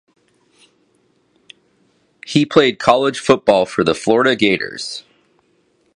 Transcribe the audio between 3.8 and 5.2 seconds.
the Florida Gators.